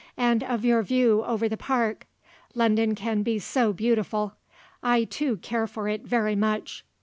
[0.17, 2.07] And of your view over the park.
[2.55, 4.33] London can be so beautiful;
[4.81, 6.83] I, too, care for it very much.